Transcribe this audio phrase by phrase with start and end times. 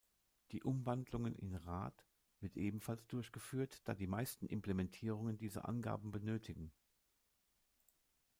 [0.51, 1.93] Die Umwandlung in rad
[2.39, 6.71] wird ebenfalls durchgeführt, da die meisten Implementierungen diese Angaben benötigen.